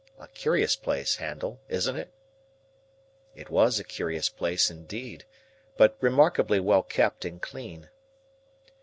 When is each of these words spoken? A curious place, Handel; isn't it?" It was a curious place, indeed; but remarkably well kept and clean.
A 0.17 0.27
curious 0.29 0.75
place, 0.75 1.17
Handel; 1.17 1.61
isn't 1.69 1.95
it?" 1.95 2.11
It 3.35 3.51
was 3.51 3.79
a 3.79 3.83
curious 3.83 4.29
place, 4.29 4.71
indeed; 4.71 5.25
but 5.77 5.95
remarkably 6.01 6.59
well 6.59 6.81
kept 6.81 7.23
and 7.23 7.39
clean. 7.39 7.87